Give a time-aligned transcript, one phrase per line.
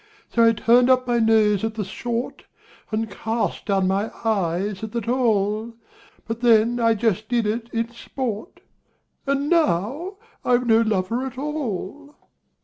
[0.33, 2.45] So I turned up my nose at the short,
[2.91, 5.75] And cast down my eyes at the tall;
[6.27, 8.61] But then I just did it in sport
[9.27, 12.15] And now I've no lover at all!